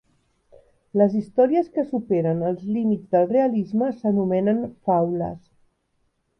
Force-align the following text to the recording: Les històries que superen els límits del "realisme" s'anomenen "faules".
Les 1.01 1.17
històries 1.19 1.69
que 1.75 1.83
superen 1.89 2.41
els 2.49 2.65
límits 2.79 3.13
del 3.13 3.29
"realisme" 3.35 3.93
s'anomenen 4.01 4.67
"faules". 4.89 5.41